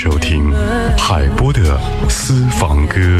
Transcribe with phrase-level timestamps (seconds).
[0.00, 0.52] 收听
[0.96, 1.76] 海波的
[2.08, 3.18] 私房歌。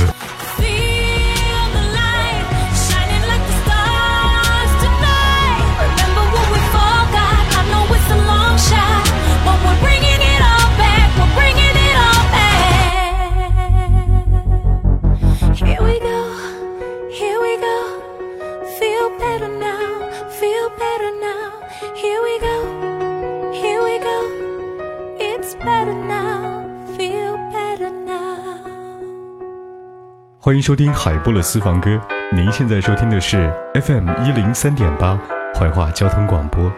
[30.48, 32.00] 欢迎收听海波的私房歌。
[32.34, 35.20] 您现在收听的是 FM 一零三点八
[35.54, 36.72] 怀化交通广播。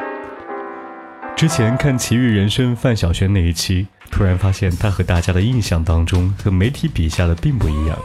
[1.37, 7.97] 之前看《奇遇人生》范晓萱那一期，突然发现她和大家的印象当中和媒体笔下的并不一样。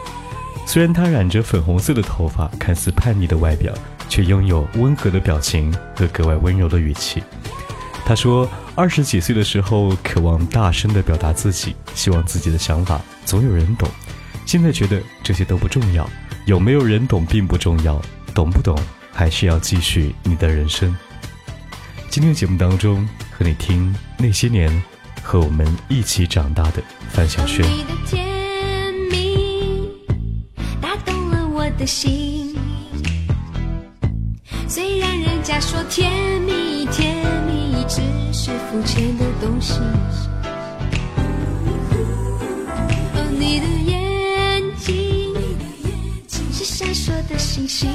[0.67, 3.73] 虽然她染着粉红色的头发，看似叛逆的外表，
[4.07, 7.23] 却拥有温和的表情和格外温柔的语气。
[8.05, 13.89] 她说，二十几岁的时候，渴望大声地表达自己，希望自己的想法总有人懂。
[14.45, 16.09] 现在觉得这些都不重要，
[16.45, 18.01] 有没有人懂并不重要，
[18.33, 18.77] 懂不懂
[19.11, 20.95] 还是要继续你的人生。
[22.09, 24.71] 今天节目当中和你听那些年
[25.21, 27.65] 和我们一起长大的范晓萱。
[27.65, 29.89] 你的甜蜜
[30.79, 32.55] 打动了我的心，
[34.69, 36.09] 虽然人家说甜
[36.43, 38.01] 蜜甜蜜只
[38.31, 39.79] 是肤浅的东西。
[43.37, 43.94] 你的眼
[47.05, 47.13] 说。
[47.29, 47.87] 的星星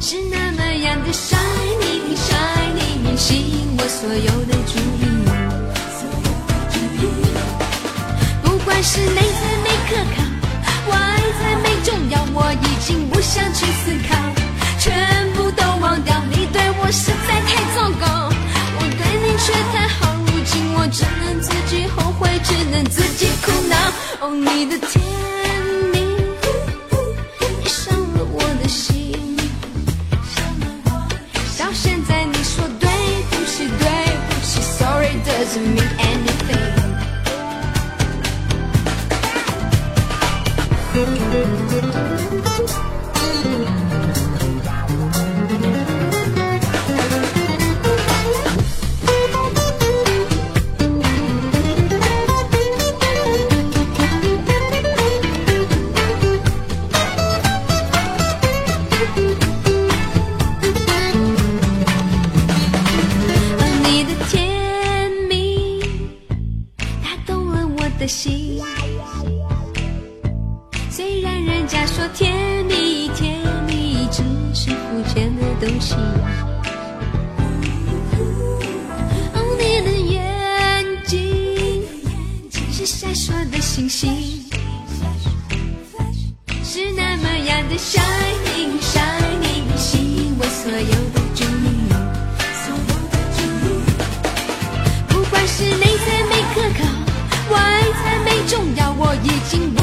[0.00, 5.02] 是那么样的 shiny shiny，吸引我所有的注意。
[8.42, 10.22] 不管是内在美可靠，
[10.90, 10.92] 外
[11.40, 14.10] 在美重要，我已经不想去思考，
[14.78, 16.20] 全部都忘掉。
[16.30, 18.06] 你对我实在太糟糕，
[18.78, 23.76] 我对你却太好，如今我只能自己后悔，只能自己苦恼。
[24.20, 25.00] 哦，你的甜
[25.92, 26.01] 蜜。
[35.42, 36.12] doesn't mean anything.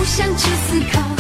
[0.10, 1.19] 想去思考。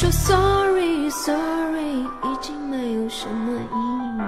[0.00, 3.74] 说 Sorry，Sorry 已经没有什么意
[4.16, 4.22] 义。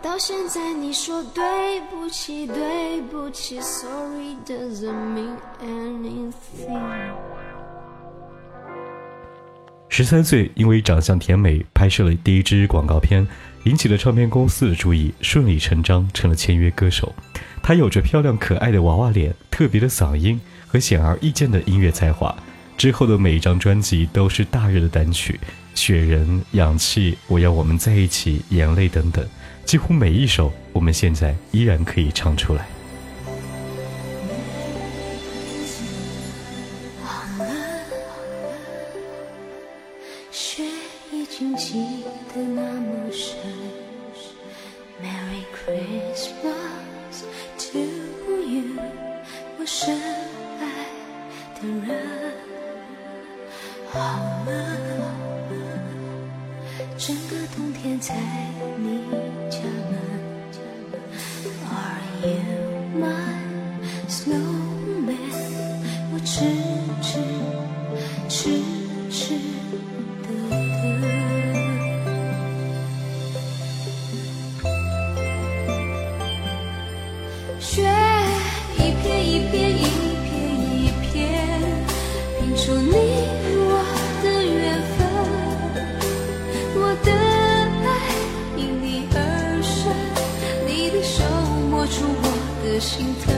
[0.00, 7.10] 到现在你说对不起，对不起，Sorry doesn't mean anything。
[9.88, 13.26] 十三岁，因为长相甜美，拍摄了第一支广告片，
[13.64, 17.12] 引起了唱片公司的注意，顺理成章成了签约歌手。
[17.60, 22.32] 她有着漂亮可爱的娃娃脸、特别的嗓音和显而易见的音乐才华。
[22.80, 25.38] 之后的每一张专辑都是大热的单曲，
[25.78, 29.22] 《雪人》《氧气》《我要我们在一起》《眼泪》等等，
[29.66, 32.66] 几乎每一首我们现在依然可以唱出来。
[58.02, 58.16] Are
[62.22, 62.40] you
[62.98, 63.36] my
[64.08, 65.18] snowman？
[66.12, 66.69] 我只。
[92.80, 93.29] 心疼。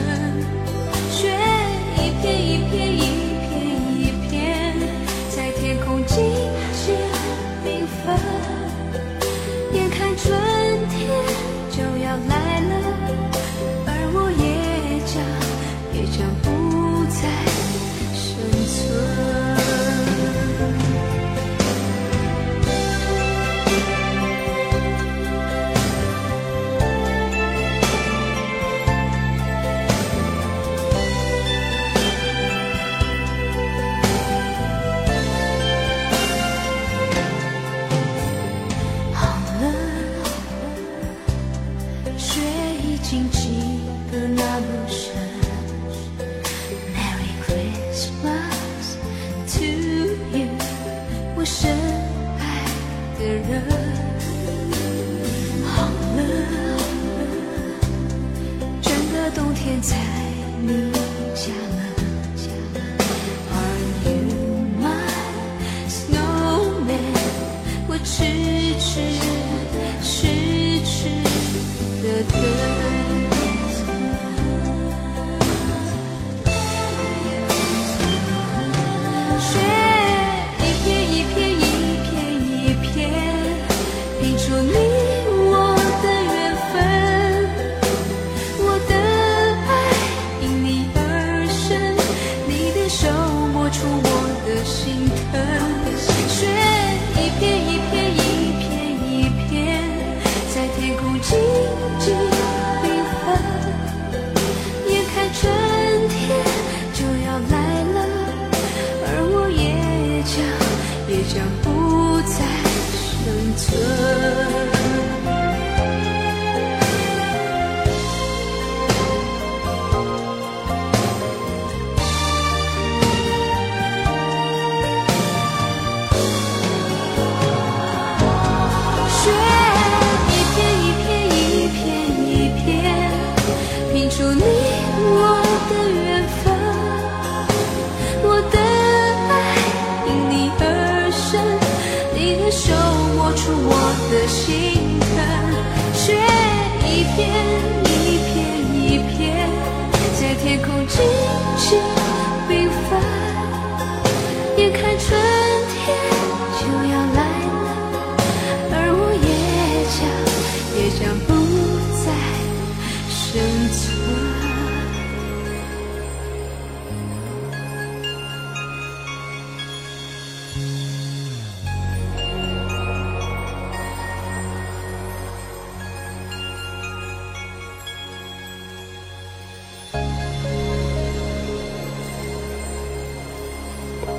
[43.31, 43.79] 记
[44.11, 45.12] 得那么深？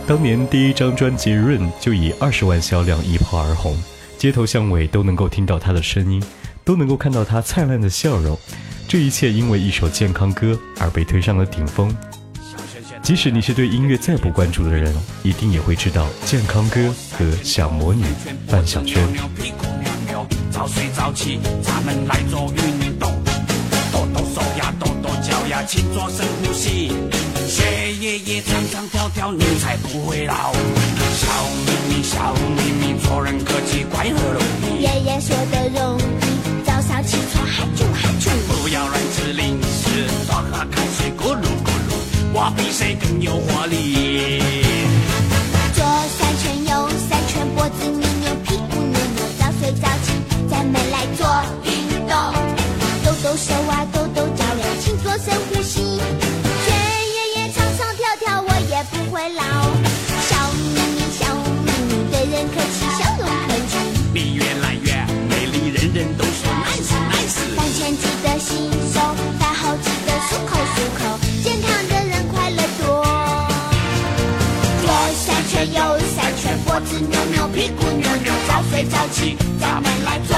[0.07, 3.75] 当年第一张专辑《Rain》就以二十万销量一炮而红，
[4.19, 6.23] 街头巷尾都能够听到他的声音，
[6.63, 8.39] 都能够看到他灿烂的笑容。
[8.87, 11.95] 这一切因为一首健康歌而被推上了顶峰。
[13.03, 18.05] 即使你是对音乐再不关注的人，一定也会知道健康歌和小魔女
[18.47, 18.97] 范晓萱。
[20.51, 23.11] 早睡早起，咱们来做运动，
[23.91, 24.87] 抖抖手呀，抖
[25.45, 25.51] 抖脚。
[25.51, 26.93] 脚丫，请做深呼吸。
[27.47, 30.53] 学爷爷唱唱跳跳，你才不会老。
[31.15, 31.29] 笑
[31.67, 34.83] 眯眯，笑眯眯，做人可气，快乐容易。
[34.83, 38.31] 爷爷说的容易，早上起床喊啾喊啾。
[38.49, 41.93] 不要乱吃零食，多喝开水，咕噜咕噜。
[42.33, 44.41] 我比谁更有活力。
[45.75, 45.85] 左
[46.19, 50.13] 三圈，右三圈，脖子扭扭，屁股扭扭，早睡早起，
[50.51, 51.27] 咱们来做
[51.65, 52.15] 运动。
[53.05, 53.87] 抖抖手啊，
[55.25, 55.81] 深呼吸。
[55.81, 56.69] 学
[57.17, 59.43] 爷爷唱唱跳跳，我也不会老。
[60.29, 63.73] 笑眯眯，笑眯眯，对人客气，笑容可掬。
[64.13, 64.93] 你越来越
[65.31, 67.41] 美丽，人人都说 nice nice。
[67.57, 69.01] 饭前记得洗手，
[69.41, 72.85] 饭后记得漱口漱口，健康的人快乐多。
[74.83, 75.81] 左三圈，右
[76.15, 80.37] 三圈，脖子扭扭，屁股扭扭，早睡早起，咱们来做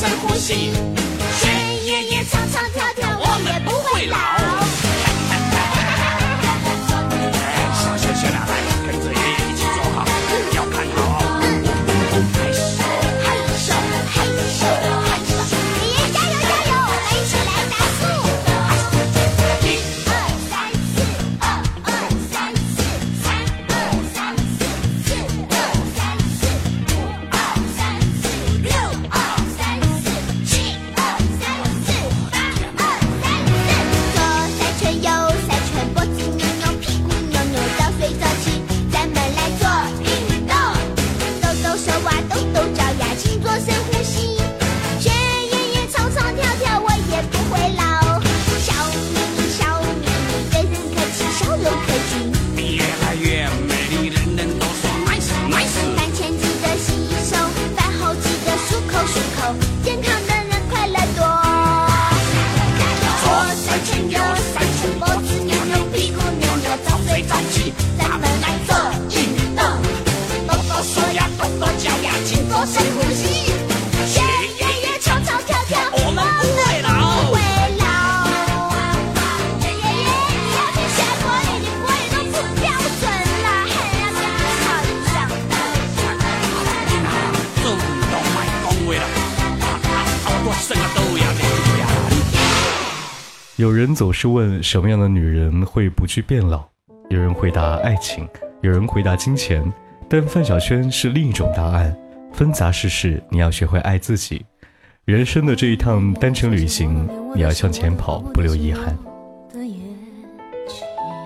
[0.00, 1.09] 深呼吸。
[93.60, 96.64] 有人总是问什么样的女人会不惧变老，
[97.10, 98.26] 有人回答爱情，
[98.62, 99.62] 有人回答金钱，
[100.08, 101.94] 但范晓萱是另一种答案。
[102.32, 104.46] 纷杂世事，你要学会爱自己。
[105.04, 108.96] 人生的这一趟单程旅行，你要向前跑，不留遗憾。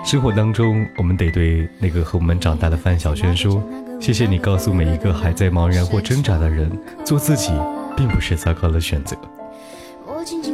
[0.05, 3.63] 生活当中，我们得对那个和我们长大的范晓萱说
[4.03, 6.69] ：“谢谢你告诉每一个还在茫然或挣扎的人，
[7.05, 7.53] 做自己
[7.97, 9.17] 并不是糟糕的选择。”
[10.05, 10.54] 我静静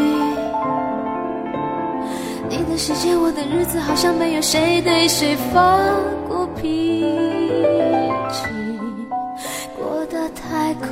[2.83, 5.77] 世界，我的日子，好像没有谁对谁发
[6.27, 7.03] 过脾
[8.31, 8.43] 气，
[9.77, 10.89] 过得太快，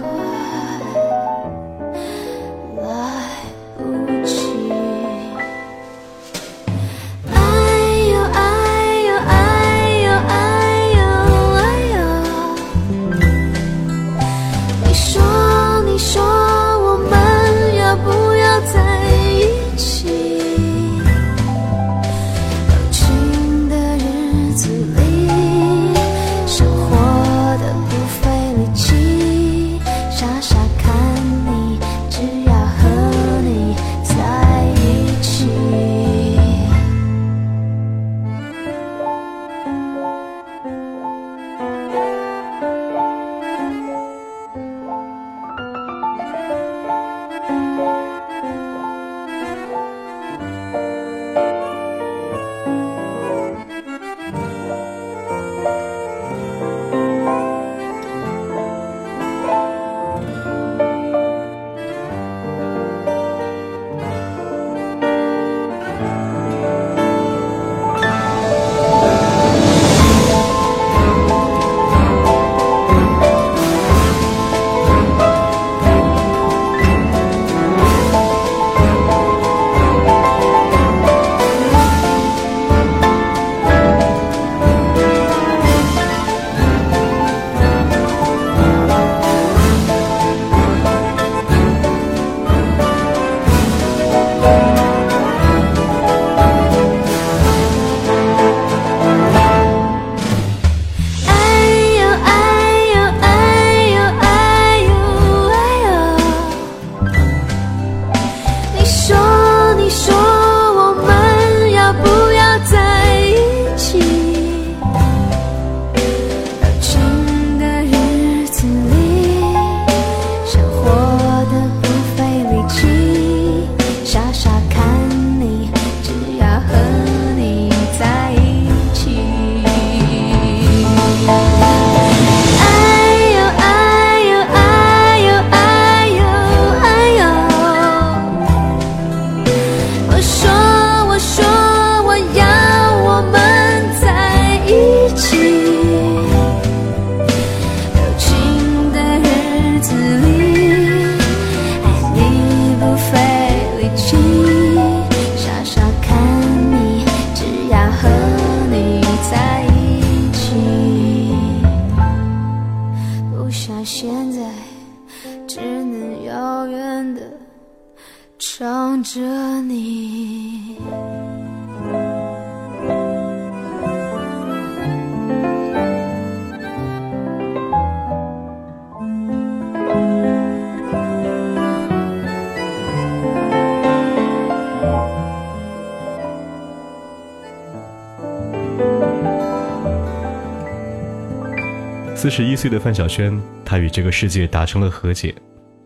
[192.22, 195.34] 四十一岁的范晓萱，她与这个世界达成了和解。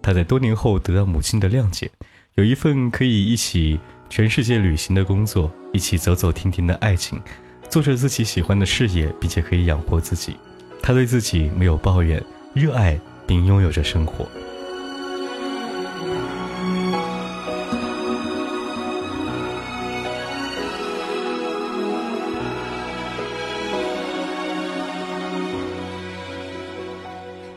[0.01, 1.91] 她在多年后得到母亲的谅解，
[2.33, 7.21] 有一份可以一起全世界旅行的工作，一起走走停停的爱情，
[7.69, 10.35] 做着自己喜欢的事业，并且可以养活自己。
[10.81, 12.19] 她对自己没有抱怨，
[12.55, 14.27] 热爱并拥有着生活。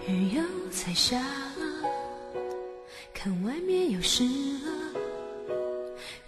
[0.08, 1.90] 雨又在下了，
[3.12, 5.00] 看外面又湿了。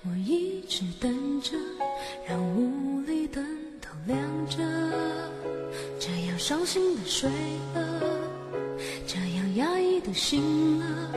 [0.05, 1.53] 我一直等着，
[2.27, 3.47] 让屋里灯
[3.81, 4.59] 都亮着，
[6.01, 7.31] 这样伤心的睡
[7.75, 8.03] 了，
[9.07, 11.14] 这样压抑的醒了，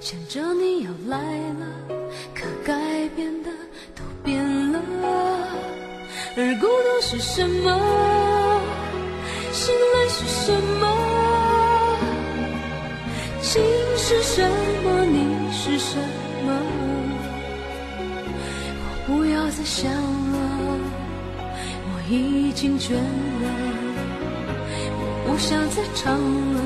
[0.00, 1.18] 想着你要来
[1.58, 1.66] 了，
[2.34, 3.50] 可该变的
[3.94, 4.80] 都变了，
[6.38, 7.93] 而孤独是什么？
[19.76, 19.96] 笑了，
[21.90, 23.44] 我已经倦了，
[25.00, 26.14] 我不想再唱
[26.54, 26.63] 了，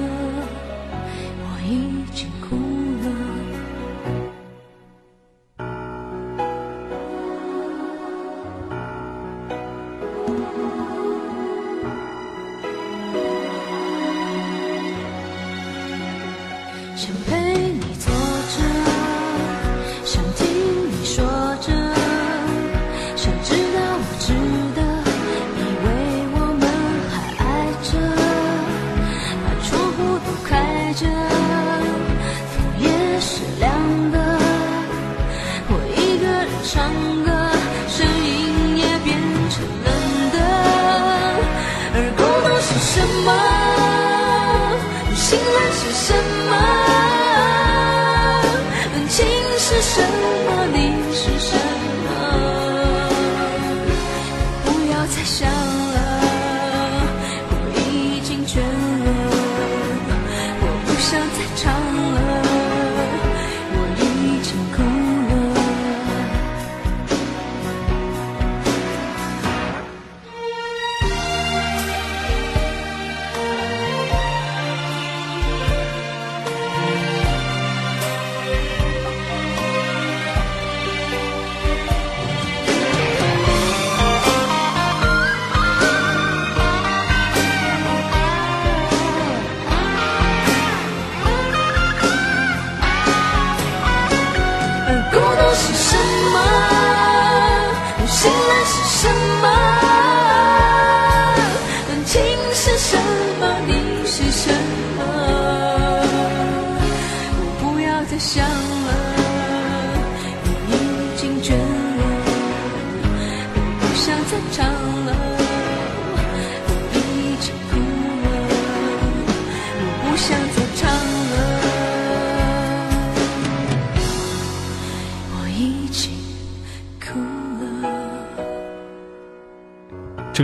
[95.55, 95.97] 是什
[96.33, 96.78] 么？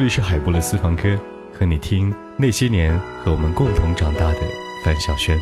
[0.05, 1.19] 里是海波的私房歌，
[1.59, 4.41] 和你听那些年和我们共同长大的
[4.85, 5.39] 范晓萱。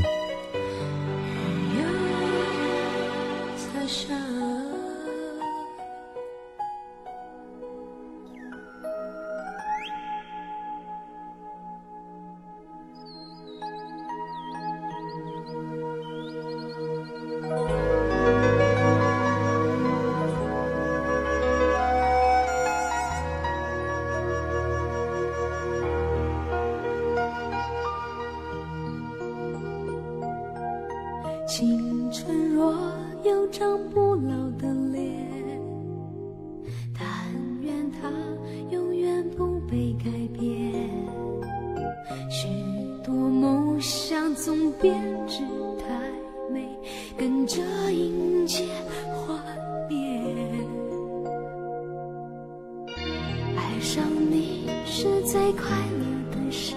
[54.95, 56.05] 是最快乐
[56.37, 56.75] 的事。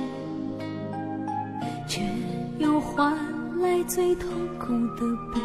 [1.86, 2.02] 却
[2.60, 3.14] 又换
[3.60, 5.42] 来最痛苦的悲。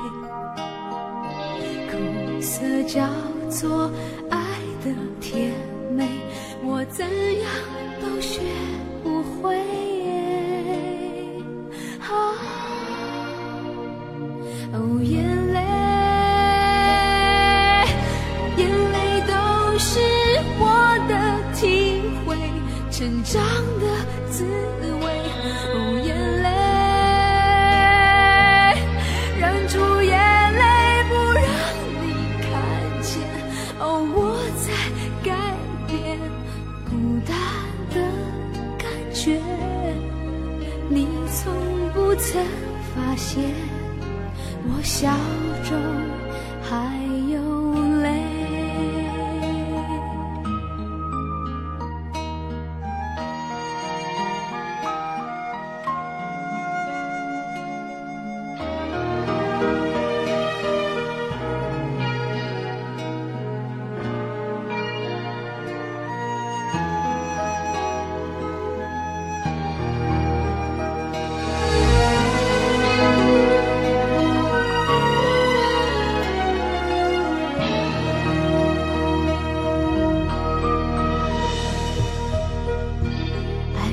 [1.91, 3.09] 苦涩叫
[3.51, 3.91] 做
[4.31, 4.39] 爱
[4.85, 5.51] 的甜
[5.97, 6.07] 美，
[6.63, 7.51] 我怎样
[8.01, 8.41] 都学
[42.23, 42.45] 曾
[42.95, 43.43] 发现
[44.69, 45.11] 我笑
[45.65, 45.79] 中
[46.63, 47.00] 还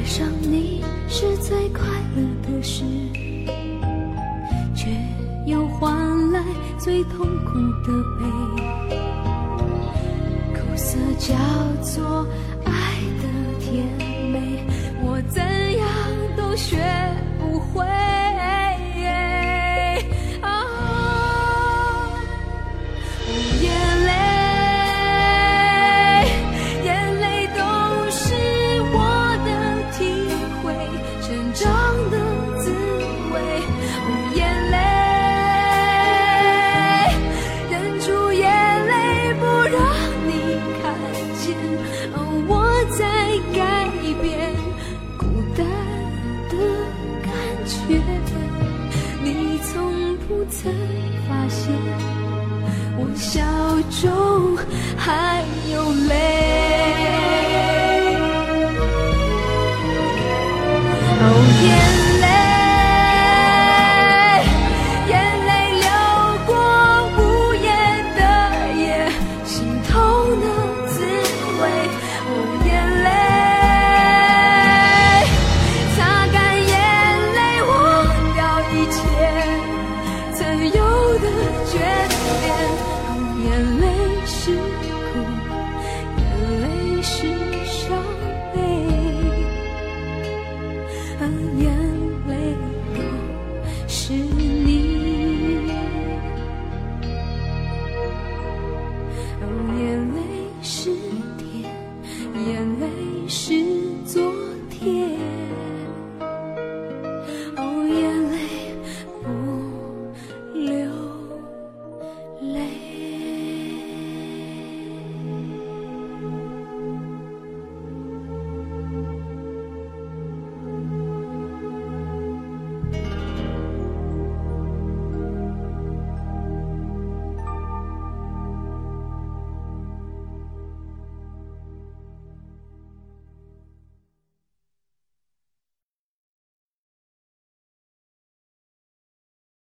[0.07, 1.83] 爱上你是最快
[2.15, 2.81] 乐的事，
[4.73, 4.87] 却
[5.45, 6.41] 又换来
[6.79, 8.23] 最痛苦的悲。
[10.53, 11.35] 苦涩叫
[11.81, 12.25] 做
[12.63, 12.71] 爱
[13.19, 13.27] 的
[13.59, 13.85] 甜
[14.31, 14.63] 美，
[15.03, 15.43] 我怎
[15.77, 15.85] 样
[16.37, 16.77] 都学
[47.67, 48.01] 感觉，
[49.23, 50.71] 你从不曾
[51.27, 51.73] 发现。
[52.97, 53.41] 我笑
[54.01, 54.26] 中。